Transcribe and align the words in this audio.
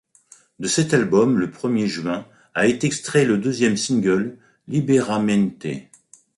De 0.57 0.67
cet 0.67 0.95
album, 0.95 1.37
le 1.37 1.51
premier 1.51 1.85
juin, 1.85 2.25
a 2.55 2.65
été 2.65 2.87
extrait 2.87 3.23
le 3.23 3.37
deuxième 3.37 3.77
single, 3.77 4.35
Libera 4.67 5.19
mente. 5.19 5.67